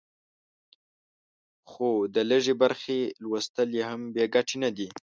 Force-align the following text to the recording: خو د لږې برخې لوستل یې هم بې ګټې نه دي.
خو 1.71 1.89
د 2.15 2.17
لږې 2.29 2.53
برخې 2.61 2.99
لوستل 3.23 3.69
یې 3.77 3.83
هم 3.89 4.01
بې 4.13 4.25
ګټې 4.33 4.57
نه 4.63 4.69
دي. 4.77 4.87